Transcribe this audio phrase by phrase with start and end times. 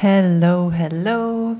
[0.00, 1.56] Hello, hello.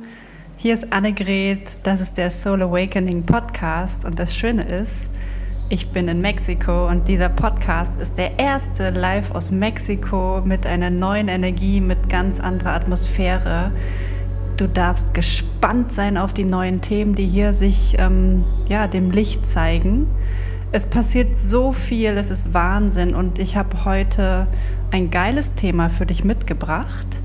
[0.58, 5.10] Hier ist Annegret, das ist der Soul Awakening Podcast und das Schöne ist,
[5.70, 10.88] ich bin in Mexiko und dieser Podcast ist der erste live aus Mexiko mit einer
[10.88, 13.72] neuen Energie, mit ganz anderer Atmosphäre.
[14.56, 19.48] Du darfst gespannt sein auf die neuen Themen, die hier sich ähm, ja, dem Licht
[19.48, 20.06] zeigen.
[20.70, 24.46] Es passiert so viel, es ist Wahnsinn und ich habe heute
[24.92, 27.20] ein geiles Thema für dich mitgebracht,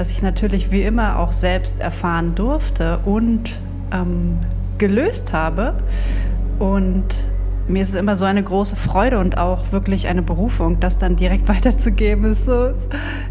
[0.00, 3.60] das ich natürlich wie immer auch selbst erfahren durfte und
[3.92, 4.38] ähm,
[4.78, 5.74] gelöst habe.
[6.58, 7.04] Und
[7.68, 11.16] mir ist es immer so eine große Freude und auch wirklich eine Berufung, das dann
[11.16, 12.32] direkt weiterzugeben.
[12.32, 12.70] so,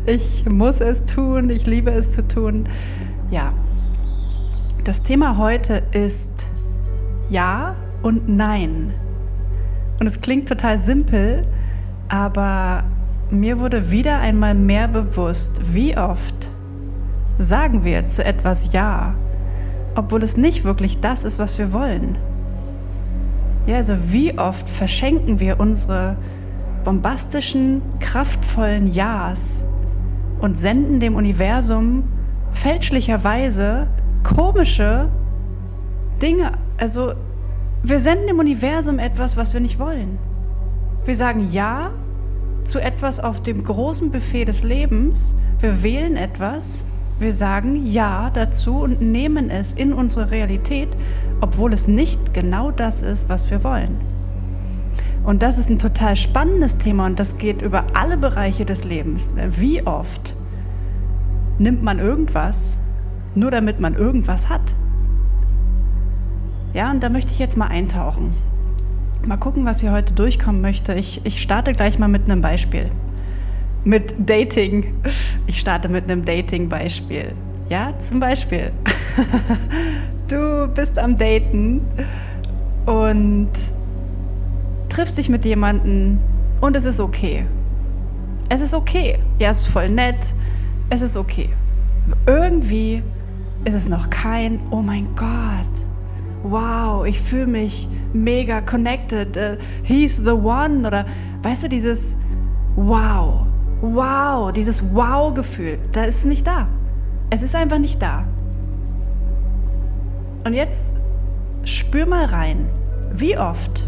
[0.06, 2.70] ich muss es tun, ich liebe es zu tun.
[3.32, 3.52] Ja,
[4.84, 6.50] das Thema heute ist
[7.32, 8.94] Ja und Nein.
[10.00, 11.48] Und es klingt total simpel,
[12.10, 12.84] aber
[13.32, 16.39] mir wurde wieder einmal mehr bewusst, wie oft
[17.40, 19.16] sagen wir zu etwas Ja,
[19.96, 22.18] obwohl es nicht wirklich das ist, was wir wollen.
[23.66, 26.18] Ja, also wie oft verschenken wir unsere
[26.84, 29.66] bombastischen, kraftvollen Ja's
[30.42, 32.04] und senden dem Universum
[32.52, 33.88] fälschlicherweise
[34.24, 35.10] komische
[36.22, 36.52] Dinge.
[36.78, 37.14] Also
[37.84, 40.18] wir senden dem Universum etwas, was wir nicht wollen.
[41.06, 41.92] Wir sagen Ja
[42.66, 45.38] zu etwas auf dem großen Buffet des Lebens.
[45.60, 46.86] Wir wählen etwas.
[47.20, 50.88] Wir sagen Ja dazu und nehmen es in unsere Realität,
[51.42, 53.98] obwohl es nicht genau das ist, was wir wollen.
[55.26, 59.34] Und das ist ein total spannendes Thema und das geht über alle Bereiche des Lebens.
[59.58, 60.34] Wie oft
[61.58, 62.80] nimmt man irgendwas,
[63.36, 64.76] nur damit man irgendwas hat.
[66.74, 68.34] Ja, und da möchte ich jetzt mal eintauchen.
[69.28, 70.94] Mal gucken, was hier heute durchkommen möchte.
[70.94, 72.90] Ich, ich starte gleich mal mit einem Beispiel.
[73.84, 74.96] Mit Dating.
[75.48, 77.34] Ich starte mit einem Dating-Beispiel.
[77.70, 78.72] Ja, zum Beispiel.
[80.28, 81.82] Du bist am Daten
[82.86, 83.50] und
[84.90, 86.20] triffst dich mit jemandem
[86.62, 87.48] und es ist okay.
[88.48, 89.18] Es ist okay.
[89.40, 90.36] Ja, es ist voll nett
[90.90, 91.50] es ist okay.
[92.26, 93.04] Irgendwie
[93.66, 95.86] ist es noch kein, oh mein Gott,
[96.44, 101.06] wow, ich fühle mich mega connected, uh, he's the one oder
[101.44, 102.18] weißt du, dieses
[102.76, 103.46] wow,
[103.82, 106.68] wow, dieses wow-Gefühl, da ist es nicht da.
[107.30, 108.26] Es ist einfach nicht da.
[110.44, 110.96] Und jetzt
[111.64, 112.70] spür mal rein,
[113.12, 113.88] wie oft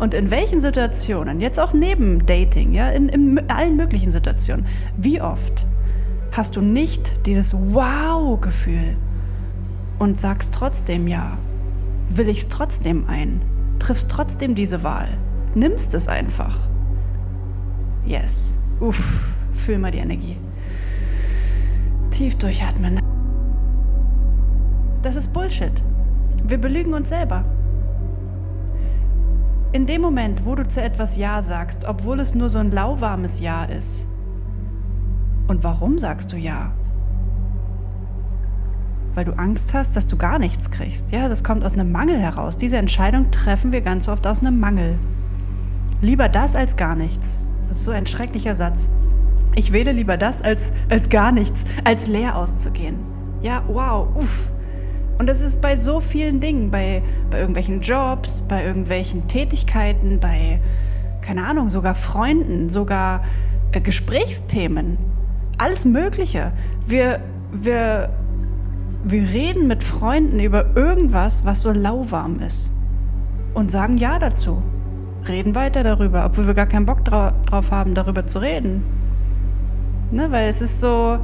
[0.00, 5.20] und in welchen Situationen, jetzt auch neben Dating, ja, in, in allen möglichen Situationen, wie
[5.20, 5.66] oft
[6.32, 8.96] hast du nicht dieses Wow-Gefühl
[9.98, 11.38] und sagst trotzdem ja,
[12.08, 13.40] will ich es trotzdem ein,
[13.78, 15.08] triffst trotzdem diese Wahl,
[15.54, 16.68] nimmst es einfach.
[18.04, 18.58] Yes.
[18.80, 20.36] Uff, fühl mal die Energie.
[22.10, 23.00] Tief durchatmen.
[25.02, 25.72] Das ist Bullshit.
[26.46, 27.44] Wir belügen uns selber.
[29.72, 33.40] In dem Moment, wo du zu etwas Ja sagst, obwohl es nur so ein lauwarmes
[33.40, 34.08] Ja ist,
[35.46, 36.72] und warum sagst du ja?
[39.14, 41.12] Weil du Angst hast, dass du gar nichts kriegst.
[41.12, 42.56] Ja, das kommt aus einem Mangel heraus.
[42.56, 44.98] Diese Entscheidung treffen wir ganz oft aus einem Mangel.
[46.00, 47.43] Lieber das als gar nichts.
[47.68, 48.90] Das ist so ein schrecklicher Satz.
[49.56, 52.96] Ich wähle lieber das als, als gar nichts, als leer auszugehen.
[53.40, 54.50] Ja, wow, uff.
[55.18, 60.60] Und das ist bei so vielen Dingen, bei, bei irgendwelchen Jobs, bei irgendwelchen Tätigkeiten, bei,
[61.20, 63.22] keine Ahnung, sogar Freunden, sogar
[63.70, 64.98] äh, Gesprächsthemen
[65.58, 66.52] alles Mögliche.
[66.86, 67.20] Wir,
[67.52, 68.10] wir,
[69.04, 72.72] wir reden mit Freunden über irgendwas, was so lauwarm ist
[73.54, 74.62] und sagen Ja dazu.
[75.28, 78.82] Reden weiter darüber, obwohl wir gar keinen Bock dra drauf haben, darüber zu reden.
[80.10, 81.18] Ne, weil es ist so,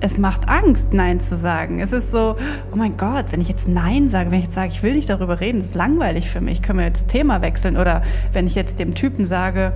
[0.00, 1.80] es macht Angst, Nein zu sagen.
[1.80, 2.36] Es ist so,
[2.72, 5.08] oh mein Gott, wenn ich jetzt Nein sage, wenn ich jetzt sage, ich will nicht
[5.08, 7.76] darüber reden, das ist langweilig für mich, können wir jetzt Thema wechseln.
[7.76, 8.02] Oder
[8.32, 9.72] wenn ich jetzt dem Typen sage,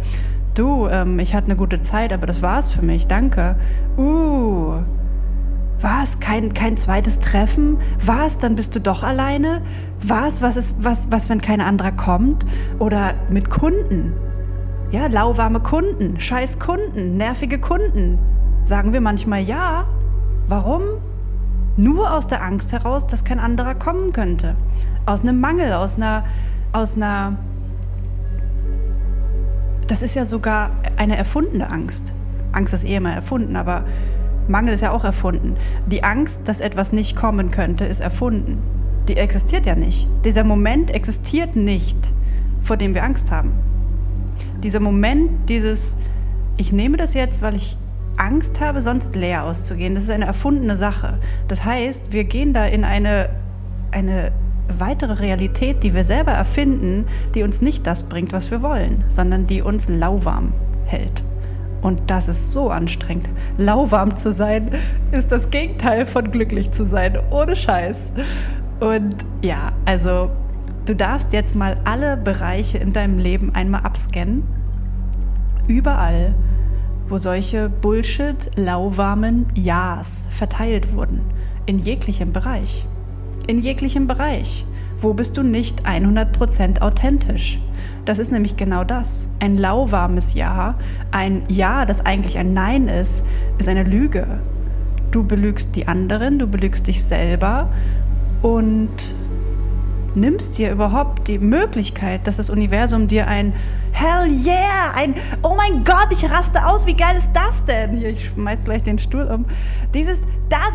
[0.55, 3.57] du, ähm, ich hatte eine gute Zeit, aber das war's für mich, danke.
[3.97, 4.81] Uh,
[5.81, 6.21] was?
[6.21, 7.79] Kein, kein zweites Treffen?
[8.05, 8.39] Was?
[8.39, 9.63] Dann bist du doch alleine?
[10.03, 10.43] Was?
[10.43, 12.45] Was ist, was, was, wenn kein anderer kommt?
[12.79, 14.13] Oder mit Kunden?
[14.91, 18.19] Ja, lauwarme Kunden, scheiß Kunden, nervige Kunden.
[18.65, 19.87] Sagen wir manchmal ja.
[20.47, 20.83] Warum?
[21.77, 24.57] Nur aus der Angst heraus, dass kein anderer kommen könnte.
[25.05, 26.25] Aus einem Mangel, aus einer,
[26.73, 27.37] aus einer
[29.87, 32.13] das ist ja sogar eine erfundene Angst.
[32.53, 33.85] Angst ist eh immer erfunden, aber
[34.49, 35.57] Mangel ist ja auch erfunden.
[35.87, 38.59] Die Angst, dass etwas nicht kommen könnte, ist erfunden.
[39.09, 40.09] Die existiert ja nicht.
[40.25, 41.97] Dieser Moment existiert nicht,
[42.61, 43.53] vor dem wir Angst haben.
[44.63, 45.97] Dieser Moment, dieses,
[46.57, 47.79] ich nehme das jetzt, weil ich
[48.17, 49.95] Angst habe, sonst leer auszugehen.
[49.95, 51.19] Das ist eine erfundene Sache.
[51.49, 53.29] Das heißt, wir gehen da in eine,
[53.91, 54.33] eine
[54.79, 59.47] weitere Realität, die wir selber erfinden, die uns nicht das bringt, was wir wollen, sondern
[59.47, 60.53] die uns lauwarm
[60.87, 61.23] hält.
[61.83, 63.29] Und das ist so anstrengend.
[63.59, 64.71] Lauwarm zu sein
[65.13, 68.11] ist das Gegenteil von glücklich zu sein, ohne Scheiß.
[68.81, 70.31] Und ja, also
[70.85, 74.43] du darfst jetzt mal alle Bereiche in deinem Leben einmal abscannen.
[75.69, 76.35] Überall,
[77.09, 81.21] wo solche Bullshit, lauwarmen Ja's verteilt wurden.
[81.67, 82.87] In jeglichem Bereich.
[83.47, 84.67] In jeglichem Bereich.
[84.99, 87.61] Wo bist du nicht 100% authentisch?
[88.07, 89.29] Das ist nämlich genau das.
[89.41, 90.77] Ein lauwarmes Ja,
[91.11, 93.25] ein Ja, das eigentlich ein Nein ist,
[93.59, 94.39] ist eine Lüge.
[95.11, 97.69] Du belügst die anderen, du belügst dich selber
[98.43, 99.15] und
[100.15, 103.53] nimmst dir überhaupt die Möglichkeit, dass das Universum dir ein
[103.93, 107.97] Hell yeah, ein Oh mein Gott, ich raste aus, wie geil ist das denn?
[107.97, 109.45] Hier, ich schmeiß gleich den Stuhl um.
[109.93, 110.23] Dieses,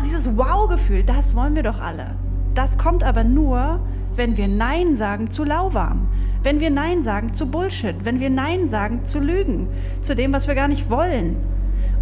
[0.04, 2.14] dieses Wow-Gefühl, das wollen wir doch alle.
[2.54, 3.80] Das kommt aber nur,
[4.16, 6.08] wenn wir Nein sagen zu lauwarm,
[6.42, 9.68] wenn wir Nein sagen zu Bullshit, wenn wir Nein sagen zu Lügen,
[10.02, 11.36] zu dem, was wir gar nicht wollen.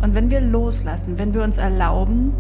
[0.03, 2.33] Und wenn wir loslassen, wenn wir uns erlauben,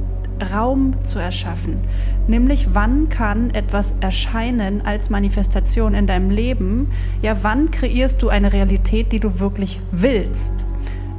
[0.52, 1.80] Raum zu erschaffen.
[2.26, 6.88] Nämlich, wann kann etwas erscheinen als Manifestation in deinem Leben?
[7.20, 10.66] Ja, wann kreierst du eine Realität, die du wirklich willst?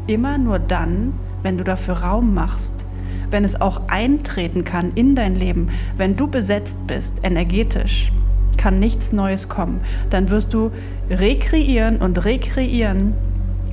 [0.08, 1.14] Immer nur dann,
[1.44, 2.88] wenn du dafür Raum machst,
[3.32, 8.12] wenn es auch eintreten kann in dein Leben, wenn du besetzt bist, energetisch,
[8.58, 9.82] kann nichts Neues kommen.
[10.10, 10.72] Dann wirst du
[11.10, 13.16] rekreieren und rekreieren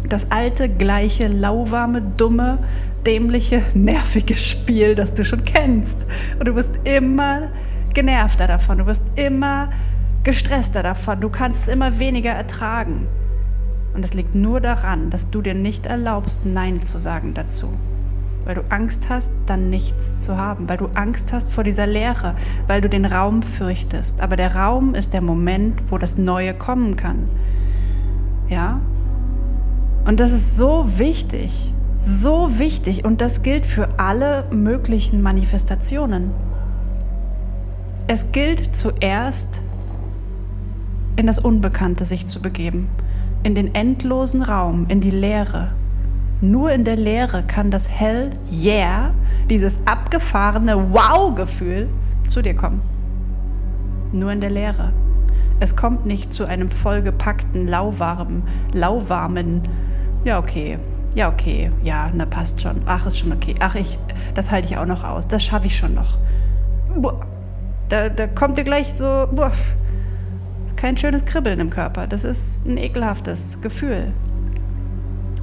[0.09, 2.59] das alte, gleiche, lauwarme, dumme,
[3.05, 6.07] dämliche, nervige Spiel, das du schon kennst.
[6.39, 7.51] Und du wirst immer
[7.93, 9.71] genervter davon, du wirst immer
[10.23, 13.07] gestresster davon, du kannst es immer weniger ertragen.
[13.95, 17.73] Und es liegt nur daran, dass du dir nicht erlaubst, Nein zu sagen dazu
[18.49, 22.35] weil du Angst hast, dann nichts zu haben, weil du Angst hast vor dieser Leere,
[22.67, 24.23] weil du den Raum fürchtest.
[24.23, 27.29] Aber der Raum ist der Moment, wo das Neue kommen kann.
[28.49, 28.81] Ja?
[30.07, 36.31] Und das ist so wichtig, so wichtig und das gilt für alle möglichen Manifestationen.
[38.07, 39.61] Es gilt zuerst
[41.17, 42.89] in das Unbekannte sich zu begeben,
[43.43, 45.73] in den endlosen Raum, in die Leere,
[46.41, 49.13] nur in der Leere kann das Hell Yeah,
[49.51, 51.89] dieses abgefahrene Wow-Gefühl,
[52.29, 52.81] zu dir kommen.
[54.13, 54.93] Nur in der Leere.
[55.61, 59.63] Es kommt nicht zu einem vollgepackten, lauwarmen, lauwarmen,
[60.25, 60.79] ja okay,
[61.15, 63.99] ja okay, ja, na passt schon, ach ist schon okay, ach ich,
[64.35, 66.19] das halte ich auch noch aus, das schaffe ich schon noch.
[66.97, 67.27] Boah,
[67.89, 69.51] da, da kommt dir gleich so, boah,
[70.77, 74.13] kein schönes Kribbeln im Körper, das ist ein ekelhaftes Gefühl.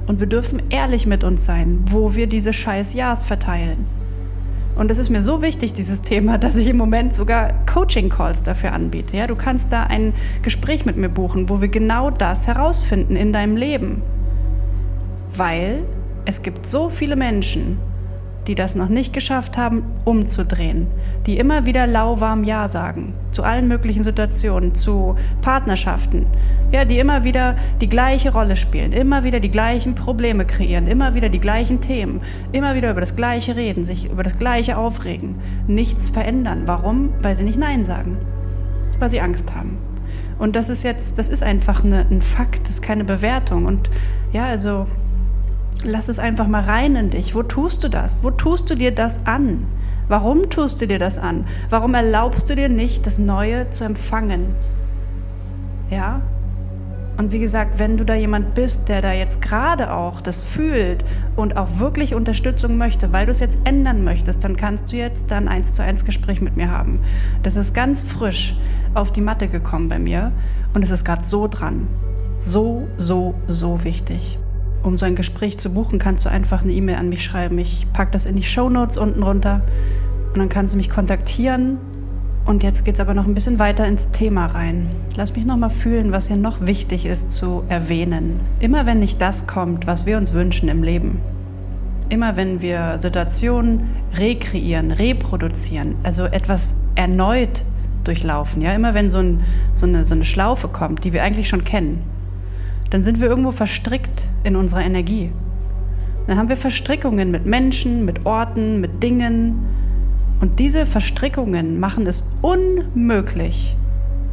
[0.06, 3.84] Und wir dürfen ehrlich mit uns sein, wo wir diese scheiß Ja's verteilen.
[4.76, 8.72] Und es ist mir so wichtig, dieses Thema, dass ich im Moment sogar Coaching-Calls dafür
[8.72, 9.16] anbiete.
[9.16, 10.12] Ja, du kannst da ein
[10.42, 14.02] Gespräch mit mir buchen, wo wir genau das herausfinden in deinem Leben.
[15.34, 15.82] Weil
[16.26, 17.78] es gibt so viele Menschen,
[18.46, 20.86] die das noch nicht geschafft haben, umzudrehen,
[21.26, 26.24] die immer wieder lauwarm Ja sagen zu allen möglichen Situationen, zu Partnerschaften,
[26.72, 31.14] ja, die immer wieder die gleiche Rolle spielen, immer wieder die gleichen Probleme kreieren, immer
[31.14, 32.22] wieder die gleichen Themen,
[32.52, 35.36] immer wieder über das Gleiche reden, sich über das Gleiche aufregen,
[35.66, 36.62] nichts verändern.
[36.64, 37.10] Warum?
[37.20, 38.16] Weil sie nicht Nein sagen,
[38.98, 39.76] weil sie Angst haben.
[40.38, 43.66] Und das ist jetzt, das ist einfach eine, ein Fakt, das ist keine Bewertung.
[43.66, 43.90] Und
[44.32, 44.86] ja, also
[45.84, 47.34] Lass es einfach mal rein in dich.
[47.34, 48.24] Wo tust du das?
[48.24, 49.66] Wo tust du dir das an?
[50.08, 51.46] Warum tust du dir das an?
[51.70, 54.54] Warum erlaubst du dir nicht, das Neue zu empfangen?
[55.90, 56.22] Ja?
[57.16, 61.04] Und wie gesagt, wenn du da jemand bist, der da jetzt gerade auch das fühlt
[61.34, 65.30] und auch wirklich Unterstützung möchte, weil du es jetzt ändern möchtest, dann kannst du jetzt
[65.30, 67.00] dann eins zu eins Gespräch mit mir haben.
[67.42, 68.54] Das ist ganz frisch
[68.94, 70.32] auf die Matte gekommen bei mir
[70.74, 71.88] und es ist gerade so dran.
[72.38, 74.38] So, so, so wichtig
[74.86, 77.58] um so ein Gespräch zu buchen, kannst du einfach eine E-Mail an mich schreiben.
[77.58, 79.62] Ich packe das in die Show Notes unten runter
[80.32, 81.78] und dann kannst du mich kontaktieren.
[82.44, 84.86] Und jetzt geht es aber noch ein bisschen weiter ins Thema rein.
[85.16, 88.38] Lass mich noch mal fühlen, was hier noch wichtig ist zu erwähnen.
[88.60, 91.20] Immer wenn nicht das kommt, was wir uns wünschen im Leben,
[92.08, 97.64] immer wenn wir Situationen rekreieren, reproduzieren, also etwas erneut
[98.04, 99.42] durchlaufen, ja, immer wenn so, ein,
[99.74, 102.04] so, eine, so eine Schlaufe kommt, die wir eigentlich schon kennen,
[102.90, 105.32] dann sind wir irgendwo verstrickt in unserer Energie.
[106.26, 109.66] Dann haben wir Verstrickungen mit Menschen, mit Orten, mit Dingen.
[110.40, 113.76] Und diese Verstrickungen machen es unmöglich,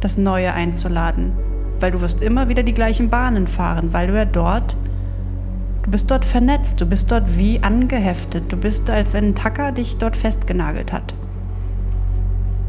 [0.00, 1.32] das Neue einzuladen.
[1.80, 4.76] Weil du wirst immer wieder die gleichen Bahnen fahren, weil du ja dort
[5.84, 9.70] Du bist dort vernetzt, du bist dort wie angeheftet, du bist, als wenn ein Tacker
[9.70, 11.14] dich dort festgenagelt hat.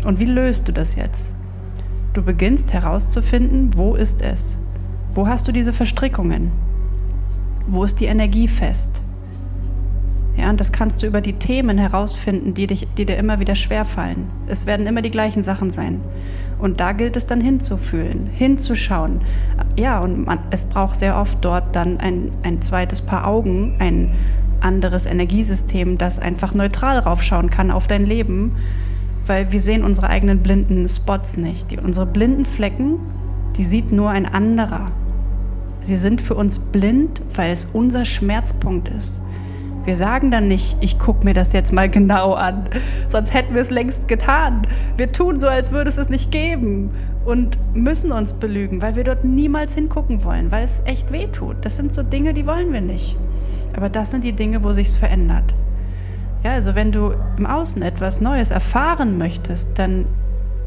[0.05, 1.33] Und wie löst du das jetzt?
[2.13, 4.59] Du beginnst herauszufinden, wo ist es?
[5.15, 6.51] Wo hast du diese Verstrickungen?
[7.67, 9.01] Wo ist die Energie fest?
[10.35, 13.55] Ja, und das kannst du über die Themen herausfinden, die, dich, die dir immer wieder
[13.55, 14.27] schwerfallen.
[14.47, 16.01] Es werden immer die gleichen Sachen sein.
[16.59, 19.21] Und da gilt es dann hinzufühlen, hinzuschauen.
[19.77, 24.13] Ja, und man, es braucht sehr oft dort dann ein, ein zweites Paar Augen, ein
[24.59, 28.57] anderes Energiesystem, das einfach neutral raufschauen kann auf dein Leben,
[29.25, 31.71] weil wir sehen unsere eigenen blinden Spots nicht.
[31.71, 32.99] Die, unsere blinden Flecken,
[33.55, 34.91] die sieht nur ein anderer.
[35.85, 39.21] Sie sind für uns blind, weil es unser Schmerzpunkt ist.
[39.85, 42.63] Wir sagen dann nicht, ich gucke mir das jetzt mal genau an,
[43.07, 44.63] sonst hätten wir es längst getan.
[44.97, 46.89] Wir tun so, als würde es es nicht geben
[47.23, 51.57] und müssen uns belügen, weil wir dort niemals hingucken wollen, weil es echt weh tut.
[51.61, 53.15] Das sind so Dinge, die wollen wir nicht.
[53.75, 55.53] Aber das sind die Dinge, wo sich's verändert.
[56.43, 60.07] Ja, also wenn du im Außen etwas Neues erfahren möchtest, dann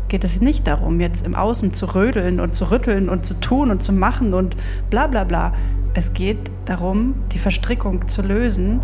[0.09, 3.71] geht es nicht darum, jetzt im Außen zu rödeln und zu rütteln und zu tun
[3.71, 4.57] und zu machen und
[4.91, 5.53] bla bla bla.
[5.95, 8.81] Es geht darum, die Verstrickung zu lösen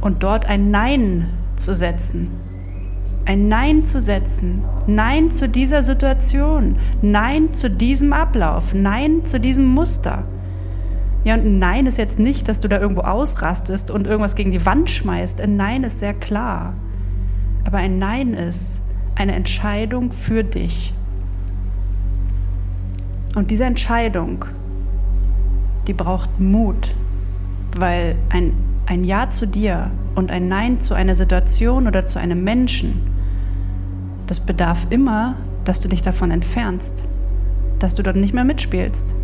[0.00, 2.30] und dort ein Nein zu setzen.
[3.24, 4.62] Ein Nein zu setzen.
[4.86, 6.76] Nein zu dieser Situation.
[7.02, 8.72] Nein zu diesem Ablauf.
[8.72, 10.24] Nein zu diesem Muster.
[11.24, 14.52] Ja, und ein Nein ist jetzt nicht, dass du da irgendwo ausrastest und irgendwas gegen
[14.52, 15.40] die Wand schmeißt.
[15.40, 16.74] Ein Nein ist sehr klar.
[17.64, 18.82] Aber ein Nein ist
[19.16, 20.94] eine Entscheidung für dich.
[23.34, 24.44] Und diese Entscheidung,
[25.86, 26.94] die braucht Mut,
[27.76, 28.52] weil ein
[28.86, 33.00] ein Ja zu dir und ein Nein zu einer Situation oder zu einem Menschen,
[34.26, 37.04] das bedarf immer, dass du dich davon entfernst,
[37.80, 39.14] dass du dort nicht mehr mitspielst.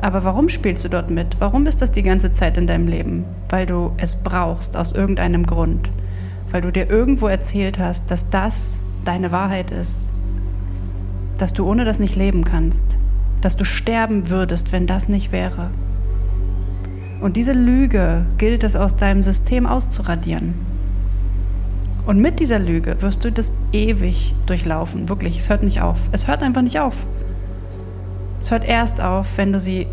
[0.00, 1.36] Aber warum spielst du dort mit?
[1.40, 3.24] Warum ist das die ganze Zeit in deinem Leben?
[3.50, 5.90] Weil du es brauchst aus irgendeinem Grund.
[6.52, 10.10] Weil du dir irgendwo erzählt hast, dass das deine Wahrheit ist.
[11.38, 12.98] Dass du ohne das nicht leben kannst.
[13.40, 15.70] Dass du sterben würdest, wenn das nicht wäre.
[17.20, 20.54] Und diese Lüge gilt es aus deinem System auszuradieren.
[22.06, 25.08] Und mit dieser Lüge wirst du das ewig durchlaufen.
[25.08, 26.08] Wirklich, es hört nicht auf.
[26.12, 27.06] Es hört einfach nicht auf.
[28.40, 29.86] Es hört erst auf, wenn du sie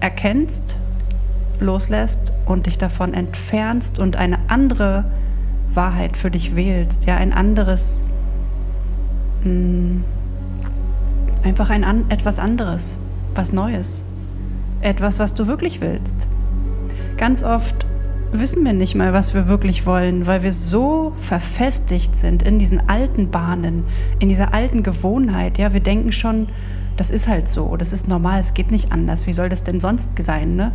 [0.00, 0.78] erkennst,
[1.60, 5.04] loslässt und dich davon entfernst und eine andere
[5.72, 7.04] Wahrheit für dich wählst.
[7.06, 8.04] Ja, ein anderes,
[9.48, 10.04] mm,
[11.44, 12.98] einfach ein an, etwas anderes,
[13.34, 14.04] was Neues.
[14.80, 16.28] Etwas, was du wirklich willst.
[17.16, 17.86] Ganz oft
[18.32, 22.88] wissen wir nicht mal, was wir wirklich wollen, weil wir so verfestigt sind in diesen
[22.88, 23.84] alten Bahnen,
[24.18, 25.58] in dieser alten Gewohnheit.
[25.58, 26.48] Ja, wir denken schon,
[26.96, 29.26] das ist halt so, das ist normal, es geht nicht anders.
[29.26, 30.56] Wie soll das denn sonst sein?
[30.56, 30.72] Ne?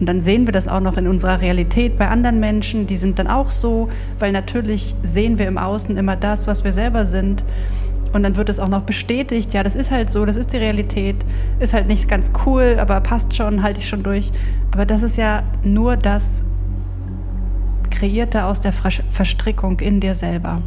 [0.00, 3.18] Und dann sehen wir das auch noch in unserer Realität bei anderen Menschen, die sind
[3.18, 7.44] dann auch so, weil natürlich sehen wir im Außen immer das, was wir selber sind.
[8.14, 10.56] Und dann wird es auch noch bestätigt, ja, das ist halt so, das ist die
[10.56, 11.16] Realität,
[11.60, 14.32] ist halt nicht ganz cool, aber passt schon, halte ich schon durch.
[14.72, 16.44] Aber das ist ja nur das
[17.90, 20.62] Kreierte aus der Verstrickung in dir selber.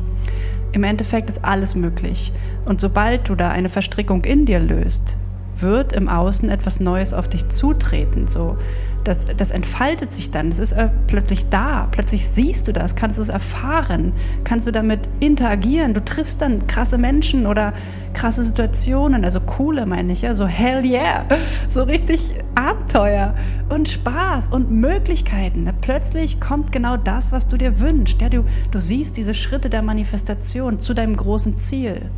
[0.72, 2.32] Im Endeffekt ist alles möglich.
[2.66, 5.18] Und sobald du da eine Verstrickung in dir löst,
[5.60, 8.28] wird im Außen etwas Neues auf dich zutreten.
[8.28, 8.58] So,
[9.04, 10.50] das, das entfaltet sich dann.
[10.50, 11.88] Es ist äh, plötzlich da.
[11.92, 15.94] Plötzlich siehst du das, kannst es erfahren, kannst du damit interagieren.
[15.94, 17.74] Du triffst dann krasse Menschen oder
[18.14, 21.26] krasse Situationen, also coole meine ich, ja, so hell yeah,
[21.70, 23.34] so richtig Abenteuer
[23.70, 25.70] und Spaß und Möglichkeiten.
[25.82, 28.22] Plötzlich kommt genau das, was du dir wünschst.
[28.22, 32.10] Ja, du, du siehst diese Schritte der Manifestation zu deinem großen Ziel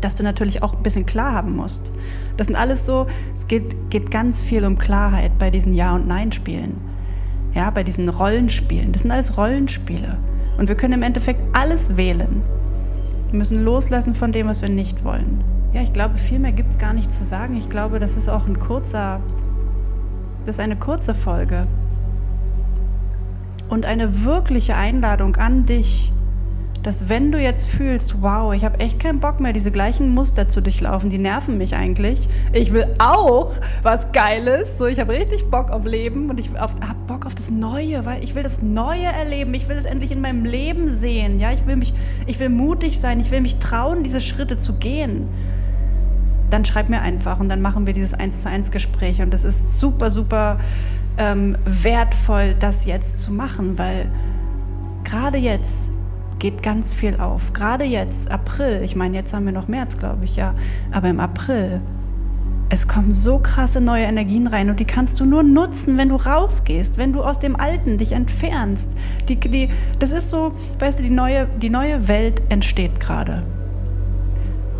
[0.00, 1.92] dass du natürlich auch ein bisschen klar haben musst.
[2.36, 6.06] Das sind alles so, es geht, geht ganz viel um Klarheit bei diesen Ja- und
[6.06, 6.76] Nein-Spielen.
[7.54, 8.92] Ja, bei diesen Rollenspielen.
[8.92, 10.18] Das sind alles Rollenspiele.
[10.58, 12.42] Und wir können im Endeffekt alles wählen.
[13.30, 15.42] Wir müssen loslassen von dem, was wir nicht wollen.
[15.72, 17.56] Ja, ich glaube, viel mehr gibt es gar nicht zu sagen.
[17.56, 19.20] Ich glaube, das ist auch ein kurzer,
[20.44, 21.66] das ist eine kurze Folge.
[23.68, 26.12] Und eine wirkliche Einladung an dich,
[26.86, 30.48] dass wenn du jetzt fühlst, wow, ich habe echt keinen Bock mehr, diese gleichen Muster
[30.48, 32.28] zu durchlaufen, die nerven mich eigentlich.
[32.52, 33.50] Ich will auch
[33.82, 36.74] was Geiles, so ich habe richtig Bock auf Leben und ich habe
[37.08, 40.20] Bock auf das Neue, weil ich will das Neue erleben, ich will es endlich in
[40.20, 41.92] meinem Leben sehen, ja, ich will mich,
[42.26, 45.28] ich will mutig sein, ich will mich trauen, diese Schritte zu gehen.
[46.50, 49.20] Dann schreib mir einfach und dann machen wir dieses eins zu eins Gespräch.
[49.20, 50.60] Und das ist super, super
[51.18, 54.08] ähm, wertvoll, das jetzt zu machen, weil
[55.02, 55.90] gerade jetzt
[56.38, 57.52] geht ganz viel auf.
[57.52, 60.54] Gerade jetzt, April, ich meine, jetzt haben wir noch März, glaube ich, ja,
[60.92, 61.80] aber im April
[62.68, 66.16] Es kommen so krasse neue Energien rein und die kannst du nur nutzen, wenn du
[66.16, 68.90] rausgehst, wenn du aus dem Alten dich entfernst.
[69.28, 73.44] Die, die, das ist so, weißt du, die neue, die neue Welt entsteht gerade.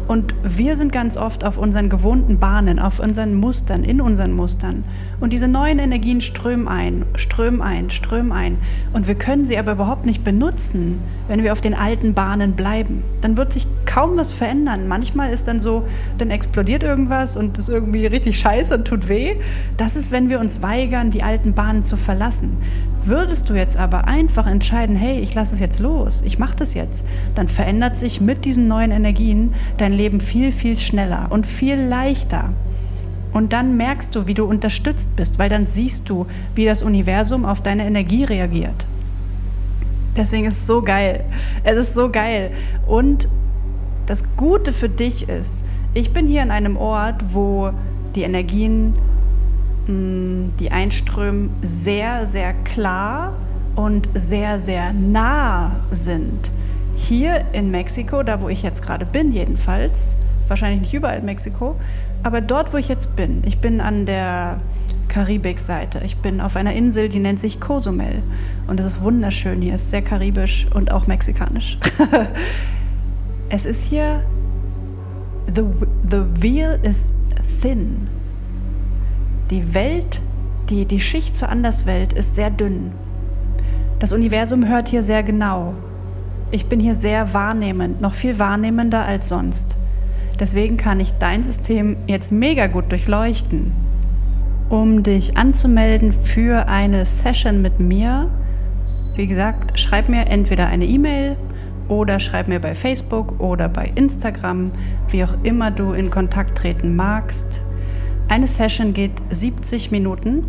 [0.08, 4.84] Und wir sind ganz oft auf unseren gewohnten Bahnen, auf unseren Mustern, in unseren Mustern.
[5.20, 8.58] Und diese neuen Energien strömen ein, strömen ein, strömen ein.
[8.92, 13.02] Und wir können sie aber überhaupt nicht benutzen, wenn wir auf den alten Bahnen bleiben.
[13.20, 14.86] Dann wird sich kaum was verändern.
[14.86, 15.84] Manchmal ist dann so,
[16.18, 19.36] dann explodiert irgendwas und ist irgendwie richtig scheiße und tut weh.
[19.76, 22.58] Das ist, wenn wir uns weigern, die alten Bahnen zu verlassen.
[23.06, 26.74] Würdest du jetzt aber einfach entscheiden, hey, ich lasse es jetzt los, ich mache das
[26.74, 31.76] jetzt, dann verändert sich mit diesen neuen Energien dein Leben viel, viel schneller und viel
[31.76, 32.50] leichter.
[33.32, 37.44] Und dann merkst du, wie du unterstützt bist, weil dann siehst du, wie das Universum
[37.44, 38.86] auf deine Energie reagiert.
[40.16, 41.24] Deswegen ist es so geil.
[41.62, 42.50] Es ist so geil.
[42.88, 43.28] Und
[44.06, 47.70] das Gute für dich ist, ich bin hier an einem Ort, wo
[48.16, 48.94] die Energien
[49.88, 53.36] die einströmen, sehr, sehr klar
[53.76, 56.50] und sehr, sehr nah sind.
[56.96, 60.16] Hier in Mexiko, da wo ich jetzt gerade bin jedenfalls,
[60.48, 61.76] wahrscheinlich nicht überall in Mexiko,
[62.22, 64.60] aber dort, wo ich jetzt bin, ich bin an der
[65.08, 66.00] Karibikseite.
[66.04, 68.22] Ich bin auf einer Insel, die nennt sich Cozumel.
[68.66, 71.78] Und es ist wunderschön hier, es ist sehr karibisch und auch mexikanisch.
[73.48, 74.22] es ist hier,
[75.46, 75.62] the,
[76.10, 77.14] the veil is
[77.62, 78.08] thin.
[79.50, 80.22] Die Welt,
[80.70, 82.90] die, die Schicht zur Anderswelt ist sehr dünn.
[84.00, 85.74] Das Universum hört hier sehr genau.
[86.50, 89.76] Ich bin hier sehr wahrnehmend, noch viel wahrnehmender als sonst.
[90.40, 93.70] Deswegen kann ich dein System jetzt mega gut durchleuchten.
[94.68, 98.28] Um dich anzumelden für eine Session mit mir,
[99.14, 101.36] wie gesagt, schreib mir entweder eine E-Mail
[101.86, 104.72] oder schreib mir bei Facebook oder bei Instagram,
[105.10, 107.62] wie auch immer du in Kontakt treten magst.
[108.28, 110.44] Eine Session geht 70 Minuten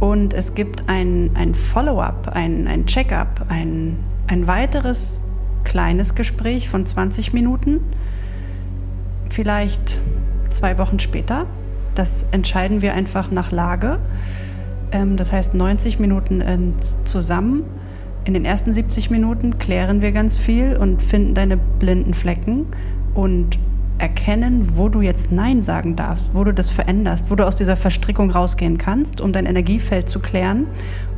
[0.00, 3.96] und es gibt ein, ein Follow-up, ein, ein Check-up, ein,
[4.26, 5.20] ein weiteres
[5.62, 7.80] kleines Gespräch von 20 Minuten,
[9.32, 10.00] vielleicht
[10.48, 11.46] zwei Wochen später.
[11.94, 14.00] Das entscheiden wir einfach nach Lage.
[14.90, 16.74] Ähm, das heißt 90 Minuten
[17.04, 17.62] zusammen.
[18.24, 22.66] In den ersten 70 Minuten klären wir ganz viel und finden deine blinden Flecken
[23.14, 23.56] und
[23.98, 27.76] erkennen, wo du jetzt Nein sagen darfst, wo du das veränderst, wo du aus dieser
[27.76, 30.66] Verstrickung rausgehen kannst, um dein Energiefeld zu klären,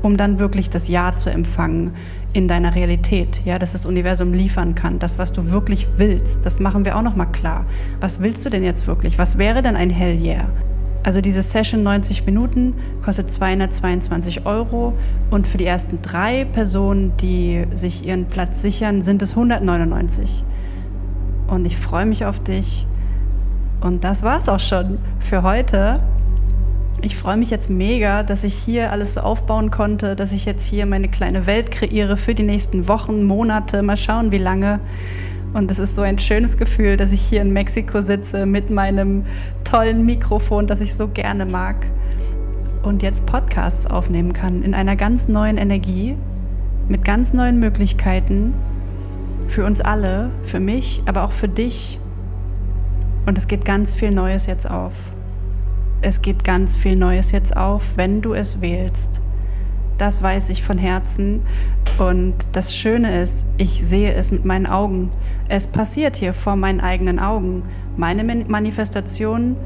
[0.03, 1.93] um dann wirklich das Ja zu empfangen
[2.33, 6.47] in deiner Realität, ja, dass das Universum liefern kann, das, was du wirklich willst.
[6.47, 7.65] Das machen wir auch noch mal klar.
[8.01, 9.19] Was willst du denn jetzt wirklich?
[9.19, 10.49] Was wäre denn ein Hell Yeah?
[11.03, 14.93] Also diese Session 90 Minuten kostet 222 Euro
[15.31, 20.45] und für die ersten drei Personen, die sich ihren Platz sichern, sind es 199
[21.49, 22.87] und ich freue mich auf dich.
[23.81, 26.03] Und das war's auch schon für heute.
[27.01, 30.65] Ich freue mich jetzt mega, dass ich hier alles so aufbauen konnte, dass ich jetzt
[30.65, 33.83] hier meine kleine Welt kreiere für die nächsten Wochen, Monate.
[33.83, 34.81] Mal schauen, wie lange.
[35.55, 39.25] Und es ist so ein schönes Gefühl, dass ich hier in Mexiko sitze mit meinem
[39.65, 41.87] tollen Mikrofon, das ich so gerne mag.
[42.83, 46.17] Und jetzt Podcasts aufnehmen kann in einer ganz neuen Energie,
[46.89, 48.55] mit ganz neuen Möglichkeiten
[49.49, 51.99] für uns alle, für mich, aber auch für dich.
[53.27, 54.93] Und es geht ganz viel Neues jetzt auf.
[56.01, 59.21] Es geht ganz viel Neues jetzt auf, wenn du es wählst.
[59.97, 61.41] Das weiß ich von Herzen.
[61.99, 65.11] Und das Schöne ist, ich sehe es mit meinen Augen.
[65.49, 67.65] Es passiert hier vor meinen eigenen Augen.
[67.97, 69.57] Meine Manifestationen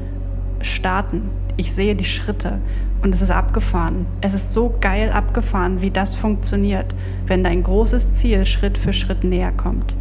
[0.59, 1.29] starten.
[1.55, 2.59] Ich sehe die Schritte
[3.03, 4.05] und es ist abgefahren.
[4.21, 6.95] Es ist so geil abgefahren, wie das funktioniert,
[7.27, 9.95] wenn dein großes Ziel Schritt für Schritt näher kommt.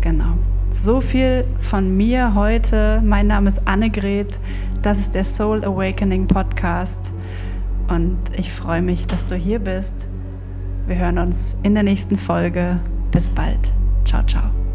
[0.00, 0.38] Genau.
[0.72, 3.02] So viel von mir heute.
[3.04, 4.40] Mein Name ist Annegret.
[4.82, 7.12] Das ist der Soul Awakening Podcast.
[7.88, 10.08] Und ich freue mich, dass du hier bist.
[10.86, 12.78] Wir hören uns in der nächsten Folge.
[13.10, 13.72] Bis bald.
[14.04, 14.69] Ciao, ciao.